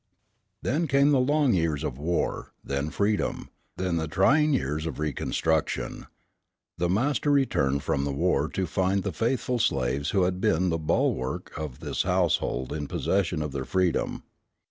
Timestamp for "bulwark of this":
10.79-12.01